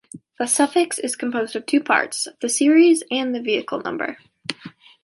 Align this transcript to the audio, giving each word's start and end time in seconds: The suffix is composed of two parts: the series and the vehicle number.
The 0.39 0.47
suffix 0.47 0.97
is 0.97 1.15
composed 1.15 1.55
of 1.55 1.67
two 1.67 1.79
parts: 1.79 2.27
the 2.41 2.49
series 2.49 3.03
and 3.11 3.35
the 3.35 3.39
vehicle 3.39 3.81
number. 3.81 4.17